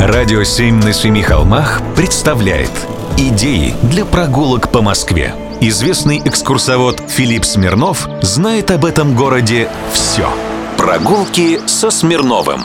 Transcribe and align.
Радио 0.00 0.44
«Семь 0.44 0.82
на 0.82 0.94
семи 0.94 1.20
холмах» 1.20 1.82
представляет 1.94 2.70
Идеи 3.18 3.74
для 3.82 4.06
прогулок 4.06 4.72
по 4.72 4.80
Москве. 4.80 5.34
Известный 5.60 6.22
экскурсовод 6.24 7.02
Филипп 7.06 7.44
Смирнов 7.44 8.08
знает 8.22 8.70
об 8.70 8.86
этом 8.86 9.14
городе 9.14 9.68
все. 9.92 10.26
Прогулки 10.78 11.60
со 11.66 11.90
Смирновым. 11.90 12.64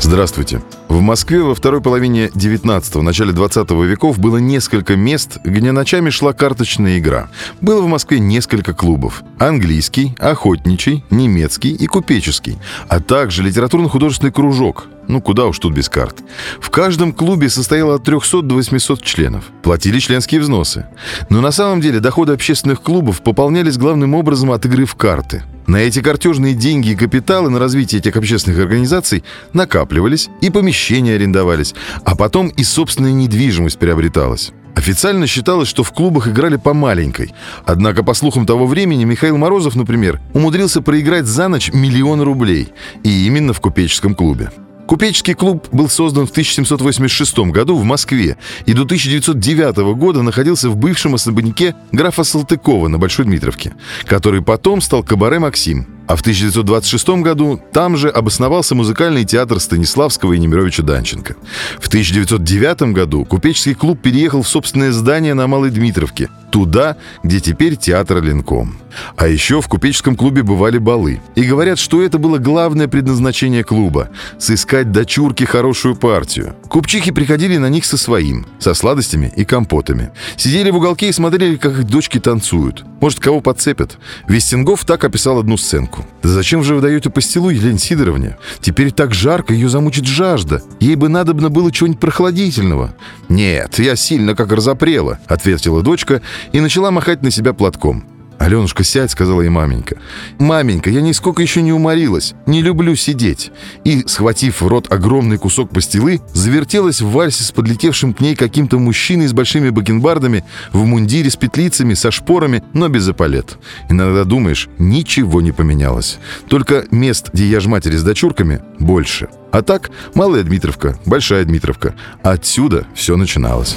Здравствуйте. 0.00 0.60
В 0.88 1.00
Москве 1.00 1.42
во 1.42 1.56
второй 1.56 1.80
половине 1.80 2.28
19-го, 2.28 3.02
начале 3.02 3.32
20 3.32 3.70
веков 3.72 4.20
было 4.20 4.36
несколько 4.36 4.94
мест, 4.94 5.38
где 5.42 5.72
ночами 5.72 6.10
шла 6.10 6.32
карточная 6.32 6.98
игра. 6.98 7.28
Было 7.60 7.82
в 7.82 7.88
Москве 7.88 8.20
несколько 8.20 8.72
клубов. 8.72 9.24
Английский, 9.38 10.14
охотничий, 10.18 11.04
немецкий 11.10 11.70
и 11.70 11.86
купеческий, 11.86 12.58
а 12.88 13.00
также 13.00 13.42
литературно-художественный 13.42 14.32
кружок. 14.32 14.86
Ну, 15.08 15.20
куда 15.20 15.46
уж 15.46 15.58
тут 15.58 15.74
без 15.74 15.88
карт. 15.88 16.18
В 16.60 16.70
каждом 16.70 17.12
клубе 17.12 17.50
состояло 17.50 17.96
от 17.96 18.04
300 18.04 18.42
до 18.42 18.54
800 18.54 19.02
членов. 19.02 19.44
Платили 19.62 19.98
членские 19.98 20.40
взносы. 20.40 20.86
Но 21.30 21.40
на 21.40 21.50
самом 21.50 21.80
деле 21.80 21.98
доходы 21.98 22.32
общественных 22.32 22.80
клубов 22.80 23.22
пополнялись 23.22 23.76
главным 23.76 24.14
образом 24.14 24.52
от 24.52 24.64
игры 24.66 24.84
в 24.84 24.94
карты– 24.94 25.42
на 25.66 25.78
эти 25.78 26.00
картежные 26.00 26.54
деньги 26.54 26.90
и 26.90 26.96
капиталы 26.96 27.50
на 27.50 27.58
развитие 27.58 27.98
этих 27.98 28.16
общественных 28.16 28.60
организаций 28.60 29.24
накапливались 29.52 30.28
и 30.40 30.48
помещения 30.76 31.14
арендовались, 31.14 31.74
а 32.04 32.14
потом 32.14 32.48
и 32.48 32.62
собственная 32.62 33.12
недвижимость 33.12 33.78
приобреталась. 33.78 34.52
Официально 34.74 35.26
считалось, 35.26 35.68
что 35.68 35.82
в 35.82 35.90
клубах 35.90 36.28
играли 36.28 36.56
по 36.56 36.74
маленькой. 36.74 37.32
Однако, 37.64 38.02
по 38.02 38.12
слухам 38.12 38.44
того 38.44 38.66
времени, 38.66 39.04
Михаил 39.04 39.38
Морозов, 39.38 39.74
например, 39.74 40.20
умудрился 40.34 40.82
проиграть 40.82 41.24
за 41.24 41.48
ночь 41.48 41.70
миллион 41.72 42.20
рублей. 42.20 42.68
И 43.04 43.26
именно 43.26 43.54
в 43.54 43.60
купеческом 43.60 44.14
клубе. 44.14 44.50
Купеческий 44.86 45.32
клуб 45.32 45.66
был 45.72 45.88
создан 45.88 46.26
в 46.26 46.30
1786 46.30 47.38
году 47.50 47.76
в 47.76 47.84
Москве 47.84 48.36
и 48.66 48.74
до 48.74 48.82
1909 48.82 49.96
года 49.96 50.22
находился 50.22 50.68
в 50.68 50.76
бывшем 50.76 51.14
особняке 51.14 51.74
графа 51.90 52.22
Салтыкова 52.22 52.88
на 52.88 52.98
Большой 52.98 53.24
Дмитровке, 53.24 53.74
который 54.04 54.42
потом 54.42 54.82
стал 54.82 55.02
кабаре 55.02 55.38
«Максим». 55.38 55.95
А 56.06 56.16
в 56.16 56.20
1926 56.20 57.08
году 57.22 57.60
там 57.72 57.96
же 57.96 58.08
обосновался 58.08 58.74
музыкальный 58.74 59.24
театр 59.24 59.60
Станиславского 59.60 60.34
и 60.34 60.38
Немировича 60.38 60.82
Данченко. 60.82 61.36
В 61.78 61.88
1909 61.88 62.92
году 62.92 63.24
купеческий 63.24 63.74
клуб 63.74 64.00
переехал 64.00 64.42
в 64.42 64.48
собственное 64.48 64.92
здание 64.92 65.34
на 65.34 65.46
Малой 65.46 65.70
Дмитровке, 65.70 66.28
туда, 66.50 66.96
где 67.22 67.40
теперь 67.40 67.76
театр 67.76 68.22
Ленком. 68.22 68.78
А 69.16 69.28
еще 69.28 69.60
в 69.60 69.68
купеческом 69.68 70.16
клубе 70.16 70.42
бывали 70.42 70.78
балы. 70.78 71.20
И 71.34 71.42
говорят, 71.42 71.78
что 71.78 72.02
это 72.02 72.18
было 72.18 72.38
главное 72.38 72.88
предназначение 72.88 73.64
клуба– 73.64 74.10
сыскать 74.38 74.92
дочурки 74.92 75.44
хорошую 75.44 75.96
партию. 75.96 76.54
Купчихи 76.68 77.10
приходили 77.10 77.56
на 77.56 77.68
них 77.68 77.84
со 77.84 77.96
своим, 77.96 78.46
со 78.58 78.74
сладостями 78.74 79.32
и 79.36 79.44
компотами. 79.44 80.10
Сидели 80.36 80.70
в 80.70 80.76
уголке 80.76 81.08
и 81.08 81.12
смотрели, 81.12 81.56
как 81.56 81.72
их 81.72 81.84
дочки 81.84 82.18
танцуют. 82.18 82.84
Может, 83.00 83.20
кого 83.20 83.40
подцепят. 83.40 83.98
Вестингов 84.26 84.84
так 84.84 85.04
описал 85.04 85.38
одну 85.38 85.56
сценку. 85.56 86.04
«Да 86.22 86.28
зачем 86.30 86.64
же 86.64 86.74
вы 86.74 86.80
даете 86.80 87.10
пастилу 87.10 87.50
Елене 87.50 87.78
Сидоровне? 87.78 88.36
Теперь 88.60 88.90
так 88.90 89.14
жарко, 89.14 89.52
ее 89.52 89.68
замучит 89.68 90.06
жажда. 90.06 90.62
Ей 90.80 90.96
бы 90.96 91.08
надобно 91.08 91.50
было 91.50 91.70
чего-нибудь 91.70 92.00
прохладительного». 92.00 92.94
«Нет, 93.28 93.78
я 93.78 93.96
сильно 93.96 94.34
как 94.34 94.52
разопрела»,— 94.52 95.18
ответила 95.26 95.82
дочка 95.82 96.22
и 96.52 96.60
начала 96.60 96.90
махать 96.90 97.22
на 97.22 97.30
себя 97.30 97.52
платком. 97.52 98.04
«Аленушка, 98.38 98.84
сядь»,— 98.84 99.10
сказала 99.12 99.40
ей 99.40 99.48
маменька. 99.48 99.96
«Маменька, 100.38 100.90
я 100.90 101.00
нисколько 101.00 101.42
еще 101.42 101.62
не 101.62 101.72
уморилась. 101.72 102.34
Не 102.46 102.62
люблю 102.62 102.94
сидеть». 102.94 103.50
И, 103.84 104.04
схватив 104.06 104.60
в 104.60 104.66
рот 104.66 104.92
огромный 104.92 105.38
кусок 105.38 105.70
пастилы, 105.70 106.20
завертелась 106.32 107.00
в 107.00 107.10
вальсе 107.10 107.44
с 107.44 107.52
подлетевшим 107.52 108.12
к 108.12 108.20
ней 108.20 108.36
каким-то 108.36 108.78
мужчиной 108.78 109.26
с 109.26 109.32
большими 109.32 109.70
бакенбардами, 109.70 110.44
в 110.72 110.84
мундире 110.84 111.30
с 111.30 111.36
петлицами, 111.36 111.94
со 111.94 112.10
шпорами, 112.10 112.62
но 112.72 112.88
без 112.88 113.08
эполет. 113.08 113.58
Иногда 113.88 114.24
думаешь, 114.24 114.68
ничего 114.78 115.40
не 115.40 115.52
поменялось. 115.52 116.18
Только 116.48 116.84
мест, 116.90 117.30
где 117.32 117.46
я 117.46 117.60
ж 117.60 117.66
матери 117.66 117.96
с 117.96 118.02
дочурками, 118.02 118.60
больше. 118.78 119.28
А 119.50 119.62
так, 119.62 119.90
Малая 120.14 120.42
Дмитровка, 120.42 120.98
Большая 121.06 121.44
Дмитровка. 121.44 121.94
Отсюда 122.22 122.86
все 122.94 123.16
начиналось. 123.16 123.76